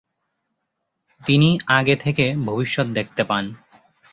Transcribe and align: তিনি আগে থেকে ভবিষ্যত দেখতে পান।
তিনি 1.21 1.49
আগে 1.69 1.95
থেকে 1.95 2.25
ভবিষ্যত 2.45 2.87
দেখতে 2.89 3.23
পান। 3.23 3.45